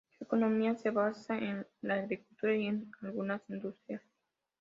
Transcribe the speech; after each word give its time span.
Su 0.17 0.23
economía 0.23 0.73
se 0.75 0.89
basa 0.89 1.37
en 1.37 1.67
la 1.83 1.93
agricultura 1.93 2.55
y 2.55 2.65
en 2.65 2.91
algunas 3.03 3.47
industrias. 3.51 4.01